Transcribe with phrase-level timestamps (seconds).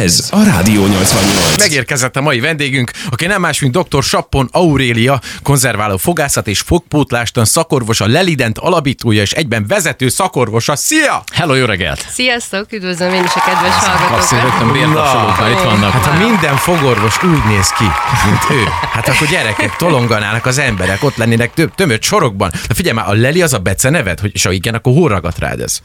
[0.00, 1.56] Ez a Rádió 88.
[1.58, 4.02] Megérkezett a mai vendégünk, aki nem más, mint dr.
[4.02, 10.76] Sappon Aurélia, konzerváló fogászat és fogpótlástan szakorvos, a Lelident alapítója és egyben vezető szakorvosa.
[10.76, 11.22] Szia!
[11.32, 12.06] Hello, jó reggelt!
[12.10, 14.42] Sziasztok, üdvözlöm én is a kedves hallgatókat.
[14.42, 15.90] rögtön bértapsolók már itt vannak.
[15.90, 17.84] Hát ha minden fogorvos úgy néz ki,
[18.24, 22.50] mint ő, hát akkor gyerekek, tolonganának az emberek, ott lennének több tömött sorokban.
[22.68, 25.08] De figyelj már, a Leli az a Bece neved, hogy, és ha igen, akkor hol
[25.08, 25.80] ragadt rád ez?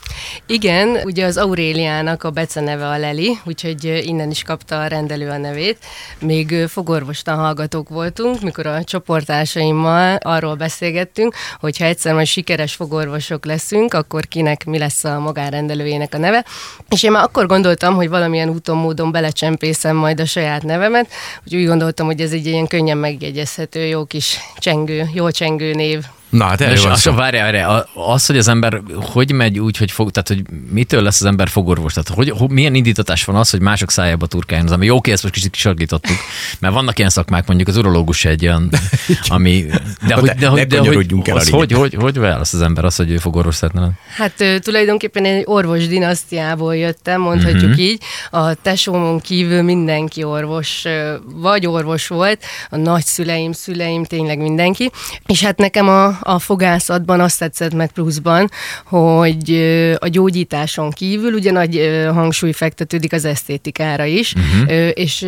[0.47, 5.38] Igen, ugye az Auréliának a beceneve a Leli, úgyhogy innen is kapta a rendelő a
[5.38, 5.78] nevét.
[6.20, 13.46] Még fogorvostan hallgatók voltunk, mikor a csoportársaimmal arról beszélgettünk, hogy ha egyszer majd sikeres fogorvosok
[13.46, 16.46] leszünk, akkor kinek mi lesz a magánrendelőjének a neve.
[16.89, 21.07] És én már akkor gondoltam, hogy valamilyen úton, módon belecsempészem majd a saját nevemet,
[21.43, 26.04] úgyhogy úgy gondoltam, hogy ez egy ilyen könnyen megjegyezhető, jó kis csengő, jó csengő név.
[26.29, 27.14] Na, hát erről van az, szó.
[27.14, 27.57] várj, várj,
[27.93, 31.48] az, hogy az ember hogy megy úgy, hogy fog, tehát hogy mitől lesz az ember
[31.48, 31.93] fogorvos?
[31.93, 34.88] Tehát hogy, hogy milyen indítatás van az, hogy mások szájába turkáljon az ember?
[34.88, 36.17] Jó, oké, ezt most kicsit kisargítottuk,
[36.59, 38.70] mert vannak ilyen szakmák, mondjuk az urológus egy olyan,
[39.28, 39.66] ami...
[40.08, 41.78] De hogy, de, hogy, de hogy, az, hogy, lényegbe.
[41.78, 43.92] hogy, hogy válasz az ember az, hogy ő fogorvos szeretne?
[44.16, 47.80] Hát tulajdonképpen egy orvos dinasztiából jöttem, mondhatjuk uh-huh.
[47.80, 48.02] így.
[48.31, 50.84] A tesómon kívül mindenki orvos,
[51.26, 54.92] vagy orvos volt, a nagyszüleim, szüleim, tényleg mindenki.
[55.26, 58.50] És hát nekem a, a fogászatban azt tetszett meg pluszban,
[58.86, 59.52] hogy
[60.00, 64.90] a gyógyításon kívül ugye nagy hangsúly fektetődik az esztétikára is, uh-huh.
[64.94, 65.28] és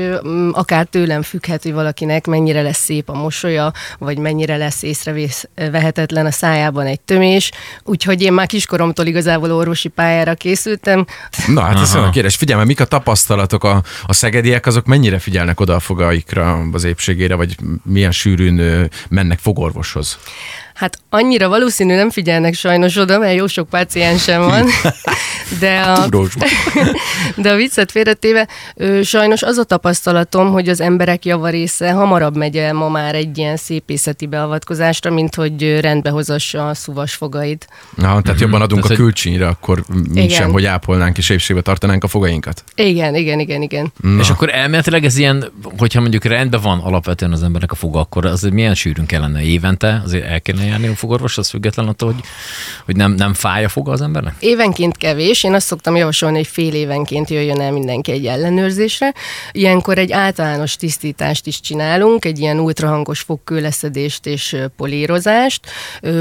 [0.52, 6.32] akár tőlem függhet, hogy valakinek mennyire lesz szép a mosolya, vagy mennyire lesz észrevehetetlen a
[6.32, 7.52] szájában egy tömés.
[7.84, 11.06] Úgyhogy én már kiskoromtól igazából orvosi pályára készültem.
[11.48, 12.36] Na, hát ez olyan kérdés.
[12.36, 16.84] Figyelj, mert mik a tapasztalatok a, a szegediek, azok mennyire figyelnek oda a fogaikra, az
[16.84, 20.18] épségére, vagy milyen sűrűn mennek fogorvoshoz?
[20.78, 24.66] Hát annyira valószínű nem figyelnek sajnos oda, mert jó sok páciensem van.
[25.60, 26.08] De a,
[27.42, 28.48] de a viccet félretéve,
[29.04, 33.58] sajnos az a tapasztalatom, hogy az emberek javarésze hamarabb megy el ma már egy ilyen
[33.58, 37.68] szépészeti beavatkozásra, mint hogy rendbe hozassa a szuvas fogait.
[37.96, 40.30] Na, tehát jobban adunk Tehát, a hogy- külcsínyre, akkor mint Igen.
[40.30, 42.64] sem, hogy ápolnánk és épségbe tartanánk a fogainkat.
[42.76, 43.92] Igen, igen, igen, igen.
[44.02, 44.20] Na.
[44.20, 48.26] És akkor elméletileg ez ilyen, hogyha mondjuk rendben van alapvetően az embernek a foga, akkor
[48.26, 52.24] az milyen sűrűn kellene évente, azért el kellene járni a fogorvos, az független attól, hogy,
[52.86, 54.36] hogy nem, nem fáj a foga az embernek?
[54.40, 59.14] Évenként kevés, én azt szoktam javasolni, hogy fél évenként jöjjön el mindenki egy ellenőrzésre.
[59.52, 65.66] Ilyenkor egy általános tisztítást is csinálunk, egy ilyen ultrahangos fogkőleszedést és polírozást.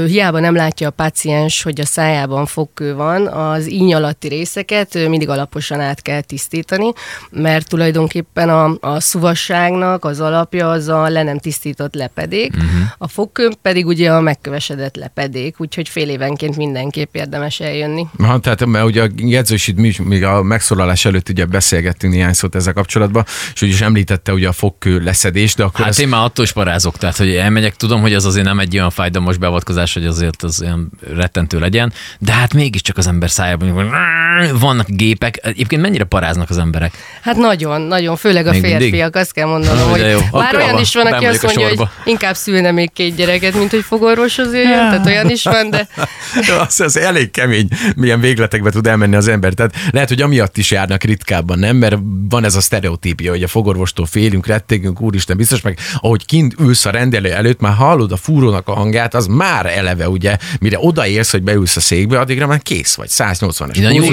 [0.05, 5.29] Hiába nem látja a paciens, hogy a szájában fogkő van, az íny alatti részeket mindig
[5.29, 6.91] alaposan át kell tisztítani,
[7.31, 12.69] mert tulajdonképpen a, a szuvasságnak az alapja az a le nem tisztított lepedék, uh-huh.
[12.97, 18.07] a fogkő pedig ugye a megkövesedett lepedék, úgyhogy fél évenként mindenképp érdemes eljönni.
[18.17, 21.45] Ha, tehát, mert ugye a jegyző is itt mi is még a megszólalás előtt ugye
[21.45, 25.79] beszélgettünk néhány szót ezzel kapcsolatban, és úgy is említette ugye a fogkő leszedés, de akkor
[25.79, 28.59] Hát ez, én már attól is parázok, tehát hogy elmegyek, tudom, hogy az azért nem
[28.59, 33.29] egy olyan fájdalmas beavatkozás, hogy azért az olyan rettentő legyen, de hát mégiscsak az ember
[33.29, 33.87] szájában hogy
[34.59, 35.39] vannak gépek.
[35.41, 36.93] Egyébként mennyire paráznak az emberek?
[37.21, 38.79] Hát nagyon, nagyon, főleg a Még mindig?
[38.79, 40.19] férfiak, azt kell mondanom, hogy jó.
[40.31, 43.53] bár Akkor olyan van, is van, aki azt mondja, hogy inkább szülne még két gyereket,
[43.53, 43.83] mint hogy
[44.27, 45.87] fogorvoshoz jöjjön, tehát olyan is van, de
[46.67, 49.53] az, az elég kemény, milyen végletekbe tud elmenni az ember.
[49.53, 51.75] Tehát lehet, hogy amiatt is járnak ritkábban, nem?
[51.75, 51.97] Mert
[52.29, 56.85] van ez a sztereotípia, hogy a fogorvostól félünk, rettegünk, úristen, biztos meg, ahogy kint ülsz
[56.85, 61.31] a rendelő előtt, már hallod a fúrónak a hangját, az már eleve, ugye, mire odaérsz,
[61.31, 63.69] hogy beülsz a székbe, addigra már kész vagy, 180-as.
[63.73, 64.03] Igen, jó,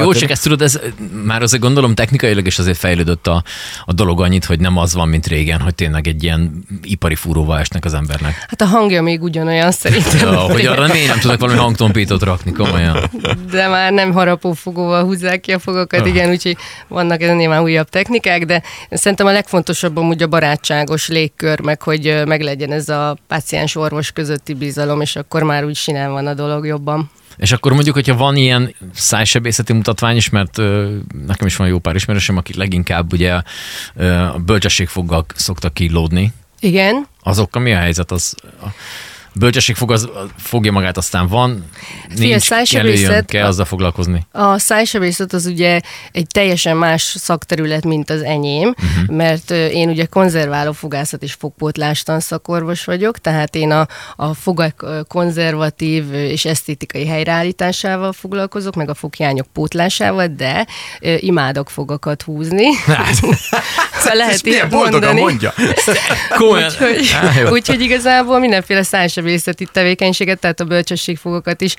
[0.00, 0.80] jó, csak ezt tudod, ez
[1.24, 3.42] már azért gondolom technikailag is azért fejlődött a,
[3.84, 7.58] a dolog annyit, hogy nem az van, mint régen, hogy tényleg egy ilyen ipari fúróval
[7.58, 8.34] esnek az embernek.
[8.48, 10.32] hát a hangja még ugyanolyan szerintem.
[10.32, 13.10] Ja, hogy arra miért nem tudok valami hangtompítót rakni, komolyan.
[13.50, 16.06] de már nem harapófogóval húzzák ki a fogakat, Ah.
[16.08, 16.56] igen, úgyhogy
[16.88, 22.22] vannak ennél már újabb technikák, de szerintem a legfontosabb amúgy a barátságos légkör, meg hogy
[22.26, 27.10] meglegyen ez a páciens-orvos közötti bizalom, és akkor már úgy sinál van a dolog jobban.
[27.36, 31.78] És akkor mondjuk, hogyha van ilyen szájsebészeti mutatvány is, mert ö, nekem is van jó
[31.78, 33.40] pár ismerősöm, akik leginkább ugye
[33.96, 38.10] ö, a bölcsességfoggal szoktak kilódni, Igen, azokkal mi a helyzet?
[38.10, 38.34] Az,
[39.38, 41.64] a bölcsességfog az fogja magát, aztán van,
[42.16, 44.26] nincs, szájsebészet- előjön, kell azzal foglalkozni.
[44.32, 45.80] A szájsebészet az ugye
[46.12, 49.16] egy teljesen más szakterület, mint az enyém, uh-huh.
[49.16, 53.86] mert én ugye konzerváló fogászat és fogpótlástan szakorvos vagyok, tehát én a,
[54.16, 60.66] a fogak konzervatív és esztétikai helyreállításával foglalkozok, meg a foghiányok pótlásával, de
[61.00, 62.74] imádok fogakat húzni.
[63.98, 65.20] szóval lehet És milyen ilyet boldogan mondani.
[65.20, 65.52] mondja.
[66.56, 67.16] Úgyhogy,
[67.50, 68.82] úgyhogy igazából mindenféle
[69.28, 71.74] szájsebészeti tevékenységet, tehát a bölcsességfogokat is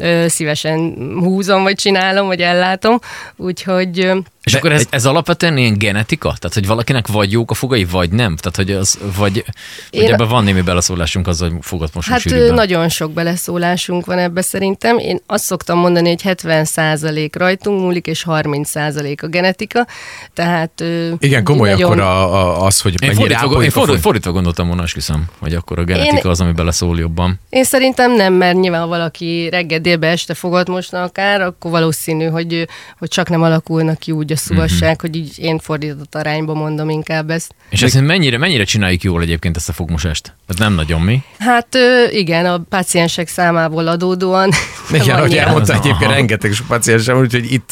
[0.00, 2.98] ö, szívesen húzom, vagy csinálom, vagy ellátom.
[3.36, 4.12] Úgyhogy
[4.44, 6.34] És De akkor ez, egy- ez alapvetően ilyen genetika?
[6.38, 8.36] Tehát, hogy valakinek vagy jók a fogai, vagy nem?
[8.36, 9.44] Tehát, hogy, az, vagy,
[9.90, 14.06] vagy Én- ebben van némi beleszólásunk az, hogy fogat most Hát ö, nagyon sok beleszólásunk
[14.06, 14.98] van ebbe szerintem.
[14.98, 19.86] Én azt szoktam mondani, hogy 70% rajtunk múlik, és 30% a genetika.
[20.34, 20.84] Tehát
[21.18, 24.32] Igen, komoly nagyon- akkor a, a, az, hogy Én fordítva, én ápoljuk a fordítva, fordítva
[24.32, 27.40] gondoltam volna, esküszöm, hogy akkor a genetika Én- az, ami beleszól jobban.
[27.50, 32.68] Én szerintem nem, mert nyilván valaki reggel délbe este fogat mosna akár, akkor valószínű, hogy,
[32.98, 35.00] hogy csak nem alakulnak ki úgy a szuvasság, Mhm.
[35.00, 37.54] hogy így én fordított arányba mondom inkább ezt.
[37.70, 40.22] És ezt mennyire, mennyire csináljuk jól egyébként ezt a fogmosást?
[40.22, 41.22] Tehát nem nagyon mi.
[41.38, 41.76] Hát
[42.10, 44.50] igen, a páciensek számából adódóan.
[44.92, 46.12] Igen, ahogy elmondta egyébként aha.
[46.12, 47.70] rengeteg sok paciensem, úgyhogy itt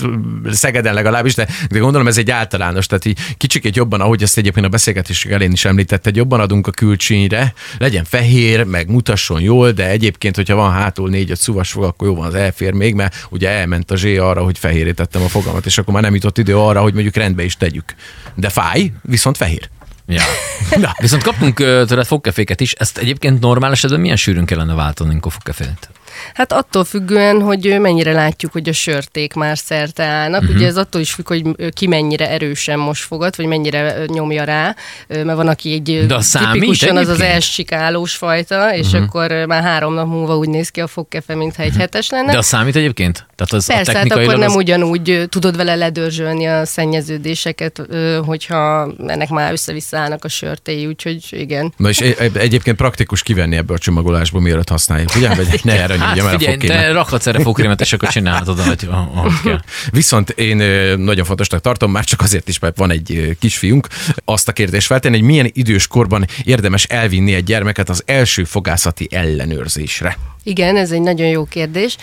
[0.51, 4.67] Szegeden legalábbis, de, de gondolom ez egy általános, tehát így kicsikét jobban, ahogy ezt egyébként
[4.67, 9.89] a beszélgetés elén is említetted, jobban adunk a külcsínyre, legyen fehér, meg mutasson jól, de
[9.89, 13.49] egyébként, hogyha van hátul négy-öt szuvas fog, akkor jó van, az elfér még, mert ugye
[13.49, 16.48] elment a zsé arra, hogy fehéré tettem a fogamat, és akkor már nem jutott idő
[16.53, 17.95] arra, hogy mondjuk rendbe is tegyük.
[18.35, 19.69] De fáj, viszont fehér.
[20.07, 20.23] Ja.
[20.81, 20.93] Na.
[20.99, 22.73] Viszont kaptunk ö, tőled fogkeféket is.
[22.73, 25.91] Ezt egyébként normál esetben milyen sűrűn kellene váltani a fogkefét?
[26.35, 30.41] Hát attól függően, hogy mennyire látjuk, hogy a sörték már szerte állnak.
[30.41, 30.49] Mhm.
[30.49, 30.57] Uh-huh.
[30.57, 34.75] Ugye ez attól is függ, hogy ki mennyire erősen most fogat, vagy mennyire nyomja rá,
[35.09, 36.19] mert van, aki egy De
[36.53, 37.19] tipikusan az az?
[37.19, 37.27] Mhm.
[37.27, 39.03] elsikálós fajta, és uh-huh.
[39.03, 42.33] akkor már három nap múlva úgy néz ki a fogkefe, mintha egy hetes lenne.
[42.33, 43.27] De az számít egyébként?
[43.37, 44.57] Tehát az Persze, a hát akkor nem az...
[44.57, 47.83] ugyanúgy ö, tudod vele ledörzsölni a szennyeződéseket,
[48.25, 51.73] hogyha ennek már össze-vissza állnak a sörtéi, úgyhogy igen.
[51.77, 55.35] Na és egy- egyébként praktikus kivenni ebből a csomagolásból, mielőtt használjuk, ugye?
[55.35, 56.81] Vagy ne erre Hát a figyelj, fogkémet.
[56.81, 59.61] te rakhatsz erre fogkrémet, és akkor csinálhatod, ahogy, ahogy kell.
[59.91, 60.57] Viszont én
[60.99, 63.87] nagyon fontosnak tartom, már csak azért is, mert van egy kisfiunk,
[64.25, 69.09] azt a kérdést feltenni, hogy milyen idős korban érdemes elvinni egy gyermeket az első fogászati
[69.11, 70.17] ellenőrzésre.
[70.49, 71.97] Igen, ez egy nagyon jó kérdés.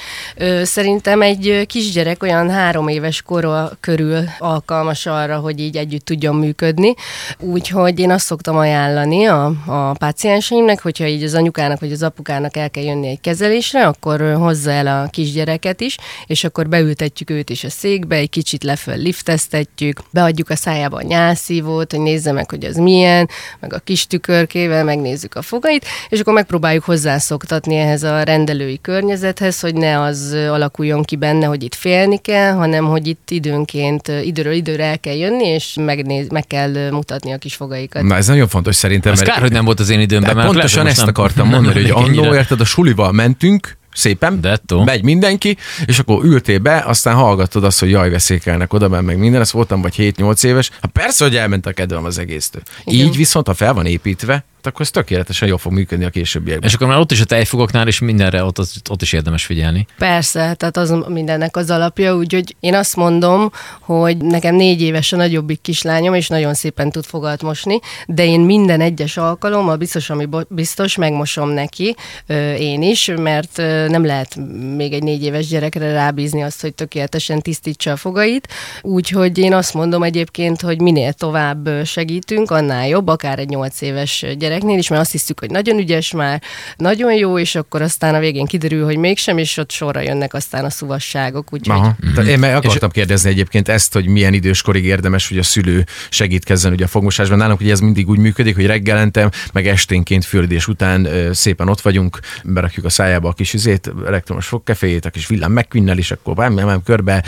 [0.64, 6.94] Szerintem egy kisgyerek olyan három éves kora körül alkalmas arra, hogy így együtt tudjon működni.
[7.40, 12.58] Úgyhogy én azt szoktam ajánlani a, a pácienseimnek, hogyha így az anyukának vagy az apukának
[12.58, 17.50] el kell jönni egy kezelésre, akkor hozza el a kisgyereket is, és akkor beültetjük őt
[17.50, 22.50] is a székbe, egy kicsit leföl lifteztetjük, beadjuk a szájába a nyálszívót, hogy nézze meg,
[22.50, 28.04] hogy az milyen, meg a kis tükörkével megnézzük a fogait, és akkor megpróbáljuk hozzászoktatni ehhez
[28.04, 33.08] a rendelői környezethez, hogy ne az alakuljon ki benne, hogy itt félni kell, hanem hogy
[33.08, 38.04] itt időnként, időről időre el kell jönni, és megnéz, meg kell mutatni a kis fogaikat.
[38.04, 39.12] Na ez nagyon fontos szerintem.
[39.12, 40.36] Az kár, hogy nem volt az én időmben.
[40.36, 42.66] Mert pontosan lehet, ezt hogy most akartam nem- mondani, hogy nem lennék annó, érted, a
[42.66, 44.84] sulival mentünk, szépen, Dettó.
[44.84, 49.18] megy mindenki, és akkor ültél be, aztán hallgattad azt, hogy jaj, veszékelnek oda, mert meg
[49.18, 50.72] minden, ezt voltam vagy 7-8 éves.
[50.82, 52.62] Hát persze, hogy elment a kedvem az egésztől.
[52.84, 53.06] Igen.
[53.06, 56.70] Így viszont, ha fel van építve, akkor ez tökéletesen jól fog működni a későbbiekben.
[56.70, 59.88] És akkor már ott is a tejfogoknál, és mindenre ott, ott, ott is érdemes figyelni.
[59.98, 65.16] Persze, tehát az mindennek az alapja, úgyhogy én azt mondom, hogy nekem négy éves a
[65.16, 70.28] nagyobbik kislányom, és nagyon szépen tud fogat mosni, de én minden egyes alkalommal biztos, ami
[70.50, 71.96] biztos, megmosom neki,
[72.28, 74.36] ö, én is, mert ö, nem lehet
[74.76, 78.48] még egy négy éves gyerekre rábízni azt, hogy tökéletesen tisztítsa a fogait,
[78.82, 84.26] úgyhogy én azt mondom egyébként, hogy minél tovább segítünk, annál jobb, akár egy nyolc éves
[84.56, 86.42] gyereknél is, mert azt hiszük, hogy nagyon ügyes már,
[86.78, 90.66] nagyon jó, és akkor aztán a végén kiderül, hogy mégsem, és ott sorra jönnek aztán
[90.66, 91.96] a szuvasságok, úgyhogy Aha.
[92.06, 92.28] Mm-hmm.
[92.28, 96.84] Én meg akartam kérdezni egyébként ezt, hogy milyen időskorig érdemes, hogy a szülő segítkezzen ugye
[96.86, 97.38] a fogmosásban.
[97.38, 102.20] Nálunk ugye ez mindig úgy működik, hogy reggelentem, meg esténként fürdés után szépen ott vagyunk,
[102.44, 106.56] berakjuk a szájába a kis üzét, elektromos fogkeféjét, a kis villám megkvinnel, és akkor bám,
[106.56, 107.24] bám, körbe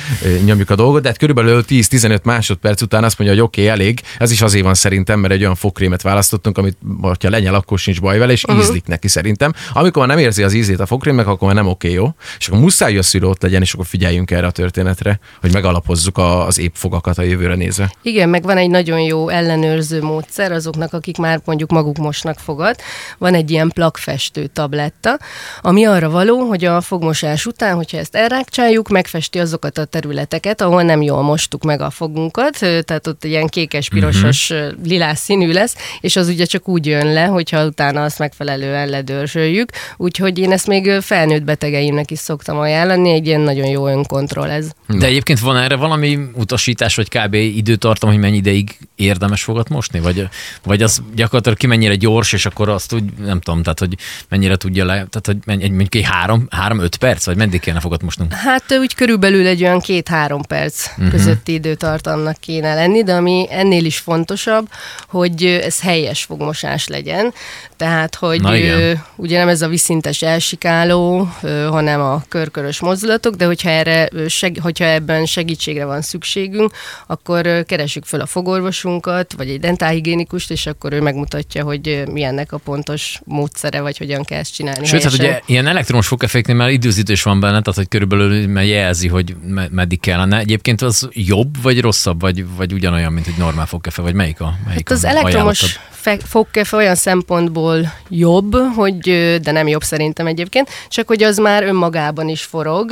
[0.45, 4.01] nyomjuk a dolgot, de hát körülbelül 10-15 másodperc után azt mondja, hogy oké, okay, elég.
[4.17, 6.77] Ez is azért van szerintem, mert egy olyan fogkrémet választottunk, amit
[7.23, 8.63] ha lenyel, akkor sincs baj vele, és uh-huh.
[8.63, 9.53] ízlik neki szerintem.
[9.73, 12.07] Amikor már nem érzi az ízét a fogkrémnek, akkor már nem oké, jó?
[12.39, 15.53] És akkor muszáj, hogy a szülő ott legyen, és akkor figyeljünk erre a történetre, hogy
[15.53, 17.93] megalapozzuk a, az épp fogakat a jövőre nézve.
[18.01, 22.81] Igen, meg van egy nagyon jó ellenőrző módszer azoknak, akik már mondjuk maguk mosnak fogat.
[23.17, 25.19] Van egy ilyen plakfestő tabletta,
[25.61, 30.81] ami arra való, hogy a fogmosás után, hogyha ezt elrákcsáljuk, megfesti azokat a területeket, ahol
[30.83, 34.73] nem jól mostuk meg a fogunkat, tehát ott ilyen kékes-pirosos, uh-huh.
[34.83, 39.71] lilás színű lesz, és az ugye csak úgy jön le, hogyha utána azt megfelelően ledörzsöljük.
[39.97, 44.69] Úgyhogy én ezt még felnőtt betegeimnek is szoktam ajánlani, egy ilyen nagyon jó önkontroll ez.
[44.87, 47.33] De egyébként van erre valami utasítás, vagy kb.
[47.33, 49.99] időtartam, hogy mennyi ideig érdemes fogat mosni?
[49.99, 50.27] Vagy,
[50.63, 53.95] vagy az gyakorlatilag ki mennyire gyors, és akkor azt úgy, nem tudom, tehát hogy
[54.29, 57.79] mennyire tudja le, tehát hogy mennyi, mondjuk egy három, három, öt perc, vagy meddig kéne
[57.79, 58.33] fogat mosnunk?
[58.33, 61.09] Hát úgy körülbelül egy olyan két-három perc uh-huh.
[61.09, 64.69] közötti időtartamnak kéne lenni, de ami ennél is fontosabb,
[65.07, 67.33] hogy ez helyes fogmosás is legyen.
[67.77, 73.45] Tehát, hogy ö, ugye nem ez a viszintes elsikáló, ö, hanem a körkörös mozdulatok, de
[73.45, 76.71] hogyha, erre, seg, hogyha ebben segítségre van szükségünk,
[77.07, 82.05] akkor ö, keresjük föl a fogorvosunkat, vagy egy dentálhigiénikust, és akkor ő megmutatja, hogy ö,
[82.11, 84.85] mi ennek a pontos módszere, vagy hogyan kell ezt csinálni.
[84.85, 85.25] Sőt, hát helyesen.
[85.25, 89.99] ugye ilyen elektromos fogkeféknél már időzítés van benne, tehát hogy körülbelül jelzi, hogy me- meddig
[89.99, 90.39] kellene.
[90.39, 94.55] Egyébként az jobb, vagy rosszabb, vagy, vagy ugyanolyan, mint egy normál fogkefe, vagy melyik a
[94.65, 95.79] melyik Hát az a elektromos
[96.15, 98.99] fogkefe olyan szempontból jobb, hogy,
[99.41, 102.89] de nem jobb szerintem egyébként, csak hogy az már önmagában is forog,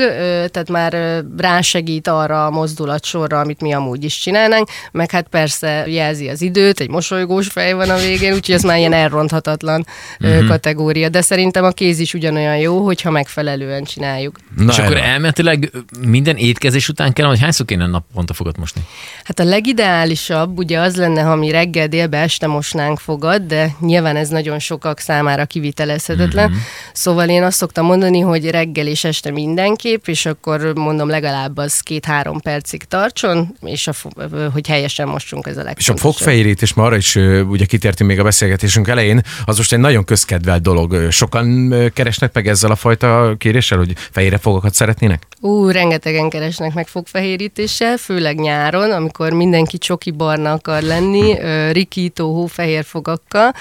[0.51, 6.29] tehát már rásegít arra a mozdulatsorra, amit mi amúgy is csinálnánk, meg hát persze jelzi
[6.29, 9.85] az időt, egy mosolygós fej van a végén, úgyhogy ez már ilyen elronthatatlan
[10.19, 10.47] uh-huh.
[10.47, 14.37] kategória, de szerintem a kéz is ugyanolyan jó, hogyha megfelelően csináljuk.
[14.57, 18.81] Na, És akkor elméletileg minden étkezés után kell, hogy hányszor kéne naponta fogat mosni?
[19.23, 24.15] Hát a legideálisabb ugye az lenne, ha mi reggel, délbe, este mosnánk fogad, de nyilván
[24.15, 26.49] ez nagyon sokak számára kivitelezhetetlen.
[26.49, 26.59] Mm-hmm.
[26.93, 31.79] Szóval én azt szoktam mondani, hogy reggel és este mindenképp, és akkor mondom legalább az
[31.79, 33.93] két-három percig tartson, és a,
[34.53, 35.97] hogy helyesen mossunk ez a És a legfontosabb.
[35.97, 37.15] fogfehérítés, ma arra is
[37.49, 41.11] ugye kitértünk még a beszélgetésünk elején, az most egy nagyon közkedvelt dolog.
[41.11, 45.23] Sokan keresnek meg ezzel a fajta kéréssel, hogy fehére fogakat szeretnének?
[45.39, 51.37] Ú, rengetegen keresnek meg fogfehérítéssel, főleg nyáron, amikor mindenki csoki barna akar lenni,
[51.71, 53.53] rikító, hófehér fogakkal.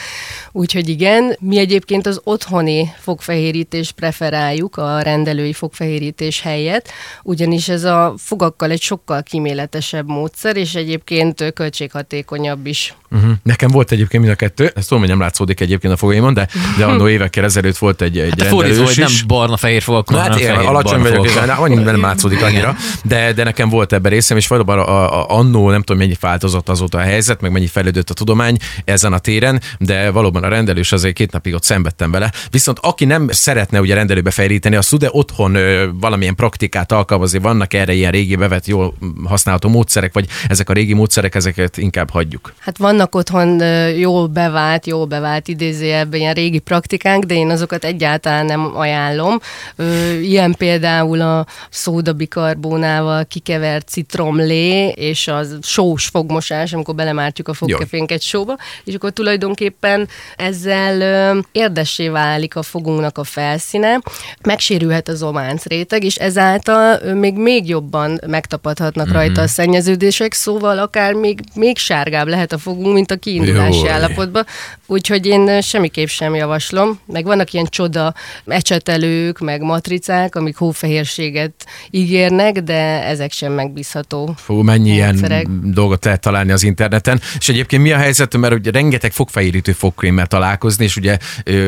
[0.53, 6.91] Úgyhogy igen, mi egyébként az otthoni fogfehérítést preferáljuk a rendelői fogfehérítés helyett,
[7.23, 12.95] ugyanis ez a fogakkal egy sokkal kíméletesebb módszer, és egyébként költséghatékonyabb is.
[13.11, 13.31] Uh-huh.
[13.43, 16.49] Nekem volt egyébként mind a kettő, ezt tudom, hogy nem látszódik egyébként a fogaimon, de,
[16.79, 19.23] de annó évekkel ezelőtt volt egy, egy Hát rendelős hogy nem is.
[19.23, 23.33] barna-fehér fogakon, Na, hát hanem én fehér alacsony barna vagyok, annyira nem látszódik annyira, de,
[23.33, 26.69] de nekem volt ebben részem, és valóban a, a, a, annó nem tudom, mennyi változott
[26.69, 30.93] azóta a helyzet, meg mennyi fejlődött a tudomány ezen a téren, de valóban a rendelős
[30.93, 32.33] azért két napig ott szenvedtem vele.
[32.51, 37.75] Viszont aki nem szeretne ugye rendelőbe fejlíteni, azt tud otthon ö, valamilyen praktikát alkalmazni, vannak
[37.75, 38.95] erre ilyen régi bevett, jól
[39.25, 42.55] használható módszerek, vagy ezek a régi módszerek, ezeket inkább hagyjuk.
[42.59, 43.63] Hát vannak otthon
[43.99, 49.41] jól bevált, jól bevált idézőjelben ilyen régi praktikánk, de én azokat egyáltalán nem ajánlom.
[49.77, 58.23] Ö, Ilyen például a szódabikarbónával kikevert citromlé, és az sós fogmosás, amikor belemártjuk a fogkefénket
[58.23, 63.99] sóba, és akkor tulajdonképpen ezzel érdessé válik a fogunknak a felszíne,
[64.43, 69.15] megsérülhet az ománc réteg, és ezáltal még még jobban megtapadhatnak Mhm.
[69.15, 73.89] rajta a szennyeződések, szóval akár még, még sárgább lehet a fogunk, mint a kiindulási Jó.
[73.89, 74.47] állapotban.
[74.87, 77.01] Úgyhogy én semmiképp sem javaslom.
[77.07, 78.15] Meg vannak ilyen csoda
[78.47, 81.53] ecsetelők, meg matricák, amik hófehérséget
[81.91, 84.35] ígérnek, de ezek sem megbízható.
[84.37, 87.21] Fú, mennyi ilyen dolgot lehet találni az interneten.
[87.39, 91.19] És egyébként mi a helyzet, mert ugye rengeteg fogfehérítő fogkrémmel találkozni, és ugye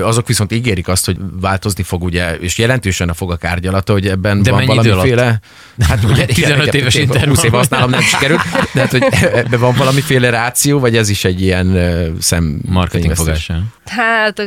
[0.02, 4.42] azok viszont ígérik azt, hogy változni fog, ugye, és jelentősen a fogak árgyalata, hogy ebben
[4.42, 5.40] De van valamiféle...
[5.88, 7.28] Hát ugye 15 éves intervall.
[7.28, 8.40] 20 év használom, nem sikerült,
[8.72, 11.78] de hát, hogy ebben van valamiféle ráció, vagy ez is egy ilyen
[12.20, 12.60] szem...
[12.68, 13.48] Marketingfogás.
[13.48, 13.62] ja.
[13.84, 14.42] Hát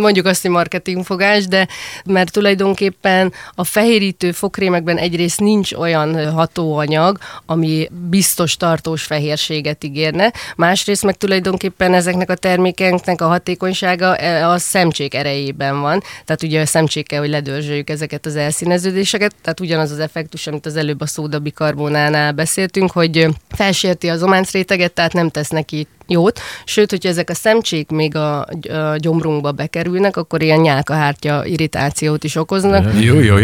[0.00, 1.68] mondjuk azt, hogy marketingfogás, de
[2.04, 11.04] mert tulajdonképpen a fehérítő fogkrémekben egyrészt nincs olyan hatóanyag, ami biztos tartós fehérséget ígérne, másrészt
[11.04, 16.66] meg tulajdonképpen ezeknek a termékeknek a hatékonysága e, a szemcsék erejében van, tehát ugye a
[16.66, 22.32] szemcsékkel, hogy ledörzsöljük ezeket az elszíneződéseket, tehát ugyanaz az effektus, amit az előbb a szódabikarbonánál
[22.32, 27.34] beszéltünk, hogy felsérti az ománc réteget, tehát nem tesz neki jót, sőt, hogyha ezek a
[27.34, 32.92] szemcsék még a, a gyomrunkba bekerülnek, akkor ilyen nyálkahártya irritációt is okoznak.
[33.00, 33.36] Jó, jó,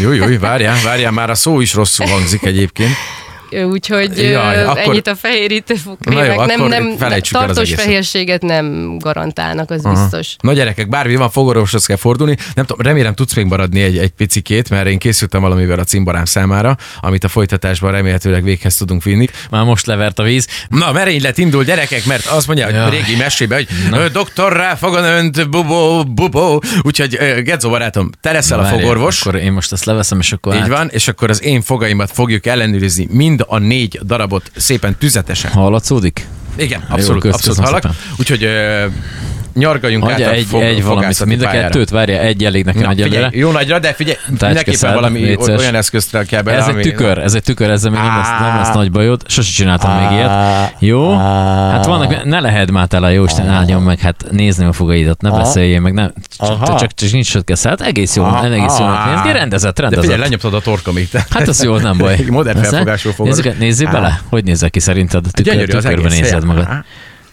[0.00, 2.92] jó, jó, várjál, várjál, már a szó is rosszul hangzik egyébként.
[3.50, 6.34] Úgyhogy Jaj, akkor- ennyit a fehérítő Na fogkrémek.
[6.34, 6.96] jó, nem, nem,
[7.30, 10.00] tartós fehérséget nem garantálnak, az Aha.
[10.02, 10.36] biztos.
[10.40, 12.36] Na gyerekek, bármi van, fogorvoshoz kell fordulni.
[12.54, 16.24] Nem tudom, remélem tudsz még maradni egy, egy picikét, mert én készültem valamivel a cimborám
[16.24, 19.26] számára, amit a folytatásban remélhetőleg véghez tudunk vinni.
[19.50, 20.46] Már most levert a víz.
[20.68, 22.90] Na, merénylet indul, gyerekek, mert azt mondja, hogy Jaj.
[22.90, 26.62] régi mesébe, hogy ö, doktor rá fogan önt, bubó, bubó.
[26.82, 29.20] Úgyhogy Gedzo barátom, te leszel a Várjál, fogorvos.
[29.26, 32.10] Akkor én most ezt leveszem, és akkor Így át- van, és akkor az én fogaimat
[32.10, 35.50] fogjuk ellenőrizni, mind a négy darabot szépen tüzetesen.
[35.50, 36.26] hallatszódik?
[36.56, 37.84] Igen, abszolút, kösz- abszolút hallak.
[38.18, 38.48] Úgyhogy
[39.58, 42.82] nyargaljunk át Adja a egy, fog, egy valamit, mind a kettőt, várja, egy elég nekem
[42.82, 43.14] Na, egyelőre.
[43.14, 45.60] figyelj, jó nagyra, de figyelj, mindenképpen szed, valami szíves.
[45.60, 48.28] olyan eszközt kell bele, Ez egy ami- tükör, ez egy tükör, ezzel még nem lesz,
[48.40, 49.22] nem lesz nagy bajod.
[49.26, 50.30] Sose csináltam még ilyet.
[50.78, 51.16] Jó?
[51.16, 55.30] Hát vannak, ne lehet már tele, jó Isten áldjon meg, hát nézni a fogaidat, ne
[55.30, 58.86] beszéljél meg, nem, csak, csak, csak nincs kell hát egész jó, egész jó.
[58.86, 60.04] Nézd, rendezett, De rendezett.
[60.04, 61.24] figyelj, lenyomtad a torkomit.
[61.30, 62.12] Hát az jó, nem baj.
[62.12, 63.56] Egy modern felfogású fogad.
[63.58, 66.68] Nézzük, bele, hogy nézel ki szerinted a Gyönyörű tükör, tükörben nézed magad.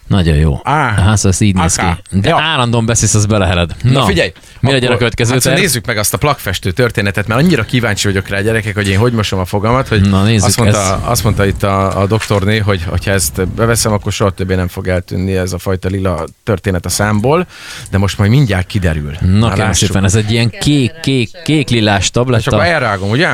[0.07, 0.59] Nagyon jó.
[0.63, 0.73] Á.
[0.91, 1.85] Hát szóval ez így néz ki.
[2.19, 2.39] De Ja.
[2.39, 3.75] állandóan beszélsz, az beleheled.
[3.83, 4.31] Na, figyelj!
[4.59, 8.27] Mi legyen a következő hát nézzük meg azt a plakfestő történetet, mert annyira kíváncsi vagyok
[8.27, 11.23] rá, gyerekek, hogy én hogy mosom a fogamat, hogy Na, nézzük, azt, mondta, ez- azt
[11.23, 15.35] mondta itt a, a doktorné, hogy ha ezt beveszem, akkor soha többé nem fog eltűnni
[15.35, 17.47] ez a fajta lila történet a számból,
[17.91, 19.11] de most majd mindjárt kiderül.
[19.21, 19.87] Na lássuk.
[19.87, 22.65] szépen, ez egy ilyen kék, kék, kék lilás És akkor tabletta.
[22.65, 23.29] elrágom, ugye?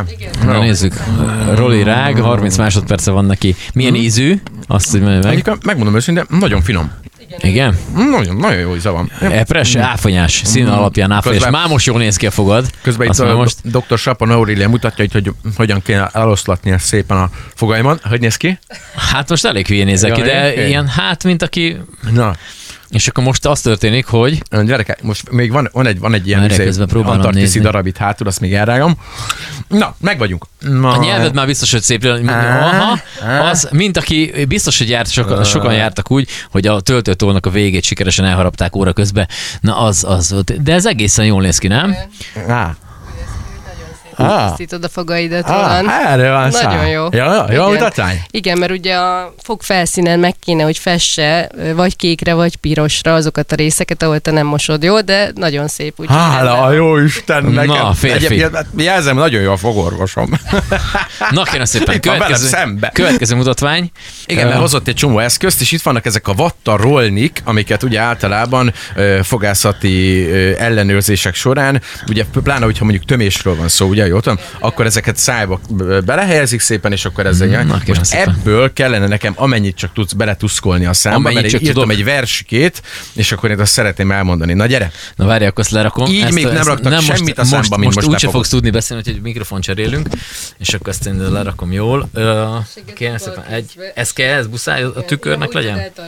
[0.45, 0.93] Na nézzük.
[1.55, 3.55] Roli rág, 30 másodperce van neki.
[3.73, 4.41] Milyen ízű?
[4.67, 5.51] Azt, hogy meg.
[5.65, 6.91] Megmondom őszintén, nagyon finom.
[7.37, 7.77] Igen?
[7.95, 9.11] Nagyon, nagyon jó íze van.
[9.19, 11.49] Epres, áfonyás, szín alapján áfonyás.
[11.49, 12.65] Már most jól néz ki a fogad.
[12.81, 13.97] Közben itt Azt mondom, a most dr.
[13.97, 18.01] Sapon Aurélia mutatja, hogy, hogy hogyan kéne eloszlatni ezt szépen a fogaimat.
[18.03, 18.59] Hogy néz ki?
[19.11, 21.77] Hát most elég hülyén nézek ki, de ilyen hát, mint aki...
[22.11, 22.35] Na,
[22.91, 26.49] És akkor most az történik, hogy gyerekek, most még van, van, egy, van egy ilyen
[26.49, 28.97] izé, antarktiszi darab itt hátul, azt még elrágom.
[29.67, 30.45] Na, meg vagyunk.
[30.59, 32.05] Na, a nyelved már biztos, hogy szép.
[32.05, 32.99] Aha,
[33.49, 37.83] az, mint aki biztos, hogy járt, sokan, sokan jártak úgy, hogy a töltőtónak a végét
[37.83, 39.27] sikeresen elharapták óra közben.
[39.61, 40.63] Na az, az volt.
[40.63, 41.95] De ez egészen jól néz ki, nem?
[42.47, 42.75] Á,
[44.47, 45.89] Tisztítod a fogaidat, á, Roland.
[46.05, 46.71] erre van szám.
[46.71, 47.07] Nagyon jó.
[47.11, 47.71] Ja, jó, jó Igen.
[47.71, 48.21] mutatvány?
[48.31, 53.51] Igen, mert ugye a fog felszínen meg kéne, hogy fesse vagy kékre, vagy pirosra azokat
[53.51, 55.93] a részeket, ahol te nem mosod jól, de nagyon szép.
[55.97, 57.67] Úgy Hála a jó Istennek.
[57.67, 58.25] Na, férfi.
[58.25, 60.29] Egyébként, hát Jelzem, nagyon jó a fogorvosom.
[61.29, 62.89] Na kérem szépen, Itt következő, szembe.
[62.93, 63.91] következő mutatvány.
[64.25, 67.99] Igen, mert hozott egy csomó eszközt, és itt vannak ezek a vatta rollnik, amiket ugye
[67.99, 68.73] általában
[69.23, 75.17] fogászati ellenőrzések során, ugye pláne, hogyha mondjuk tömésről van szó, ugye, jó tudom, akkor ezeket
[75.17, 75.59] szájba
[76.05, 78.29] belehelyezik szépen, és akkor ezzel Mm, Most szépen.
[78.39, 81.97] ebből kellene nekem amennyit csak tudsz beletuszkolni a számba, Amennyit mert csak írtam tudok.
[81.97, 82.81] egy versikét,
[83.13, 84.53] és akkor én azt szeretném elmondani.
[84.53, 84.91] Na gyere!
[85.15, 86.05] Na várj, akkor azt lerakom.
[86.11, 88.49] Így ezt, még nem raktak most, semmit a most, számba, mint most, most úgyse fogsz
[88.49, 90.07] tudni beszélni, hogy mikrofon cserélünk,
[90.57, 92.09] és akkor ezt én lerakom jól.
[92.13, 92.55] Ö,
[92.95, 95.77] Kérem szépen, egy, ez kell, ez buszáj a tükörnek legyen?
[95.77, 96.03] A, a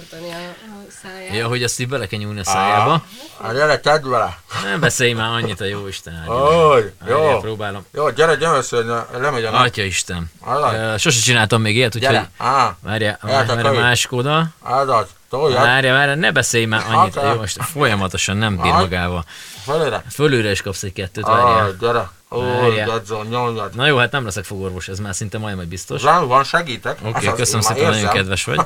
[1.03, 1.35] száját.
[1.37, 3.05] Ja, hogy azt így bele kell nyúlni a szájába.
[3.43, 4.37] Hát gyere, tedd vele!
[4.63, 6.13] Nem beszélj már annyit a jó Isten.
[6.25, 7.85] Hogy, Várjál, próbálom.
[7.95, 8.85] Jó, gyere, gyere, hogy
[9.21, 10.31] lemegy Atya Isten.
[10.73, 13.81] Ö, Sose csináltam még ilyet, úgyhogy á, várjál, Eltek várjál, vagy.
[13.81, 14.47] másik oda.
[14.63, 18.81] áldad, Várjál, várjál, ne beszélj már annyit, Hát, jó Isten, folyamatosan nem bír Hát.
[18.81, 19.23] magával.
[19.65, 20.03] felére.
[20.11, 21.75] Fölülre is kapsz egy kettőt, várjál.
[21.79, 22.09] gyere.
[22.41, 22.89] Várjál.
[22.89, 23.75] Gedzol, nyomjad.
[23.75, 26.03] Na jó, hát nem leszek fogorvos, ez már szinte majdnem biztos.
[26.03, 26.97] Rám van, segítek.
[27.01, 28.13] Oké, okay, az köszönöm szépen, nagyon érzem.
[28.13, 28.59] kedves vagy.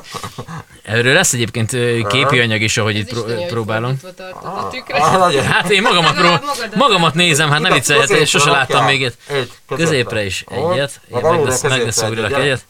[0.82, 1.70] Erről lesz egyébként
[2.06, 3.96] képi anyag is, ahogy itt pró- próbálom.
[4.42, 4.98] A tükre.
[4.98, 5.44] Ah, nagyon.
[5.44, 9.16] Hát én magamat, pró- magamat nézem, hát ne viccelj, hát én sose láttam még ilyet.
[9.26, 12.64] Egy, Középre is egyet, meg középre megvesz egyet, egyet.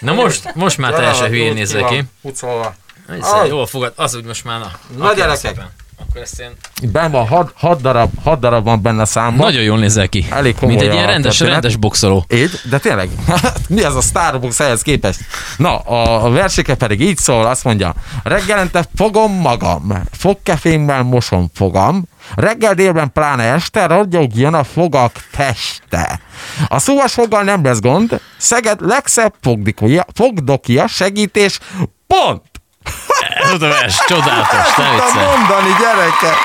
[0.00, 2.04] Na most, most már teljesen hülyén nézel ki.
[3.48, 4.70] Jól fogad, az úgy most már na.
[4.96, 5.60] Na, gyerekek.
[5.96, 6.50] Akkor ezt én...
[6.92, 9.46] Ben van, hat, hat, darab, hat darab van benne a számban.
[9.46, 10.26] Nagyon jól nézel ki.
[10.30, 11.52] Elég komoly Mint egy ilyen rendes, történet.
[11.52, 12.24] rendes boxoló.
[12.28, 13.08] Így, de tényleg,
[13.68, 15.20] mi az a Starbucks ehhez képest?
[15.56, 22.04] Na, a, a versike pedig így szól, azt mondja, reggelente fogom magam, fogkefémmel mosom fogam,
[22.34, 26.20] reggel délben pláne este ragyogjon a fogak teste.
[26.68, 31.58] A szúvas foggal nem lesz gond, Szeged legszebb fogdikója, fogdokia, segítés,
[32.06, 32.53] pont!
[33.52, 35.24] Ez a vers, csodálatos, ne viccelj.
[35.26, 36.36] mondani, gyerekek!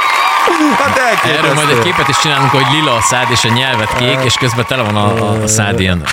[0.77, 1.37] Hát elképesztő.
[1.37, 4.33] Erről majd egy képet is csinálunk, hogy lila a szád és a nyelvet kék, és
[4.33, 6.03] közben tele van a, a szád ilyen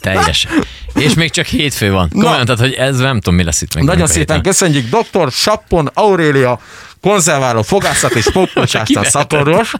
[0.00, 0.46] teljes.
[0.94, 2.08] És még csak hétfő van.
[2.08, 3.84] Komolyan, tehát, hogy ez nem tudom, mi lesz itt még.
[3.84, 4.42] Nagyon szépen héten.
[4.42, 5.30] köszönjük dr.
[5.30, 6.58] Sappon Aurélia,
[7.02, 8.24] konzerváló fogászat és
[8.84, 9.04] Kivehetett.
[9.04, 9.72] szakorvos,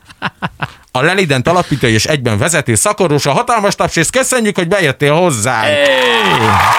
[0.96, 5.62] a Lelident alapítói és egyben vezető szakorvos, a hatalmas taps, és köszönjük, hogy bejöttél hozzá.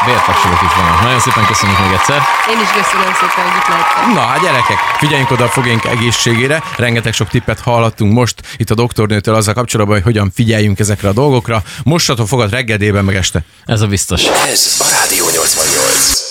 [0.05, 1.01] Vértapsolók is vannak.
[1.01, 2.21] Nagyon szépen köszönjük még egyszer.
[2.49, 4.13] Én is köszönöm szépen, hogy itt lehettem.
[4.13, 6.63] Na, hát gyerekek, figyeljünk oda a fogénk egészségére.
[6.77, 11.13] Rengeteg sok tippet hallhattunk most itt a doktornőtől azzal kapcsolatban, hogy hogyan figyeljünk ezekre a
[11.13, 11.63] dolgokra.
[11.83, 13.43] Mossatok fogad reggelében meg este.
[13.65, 14.23] Ez a biztos.
[14.25, 16.24] Ez a Rádió 88.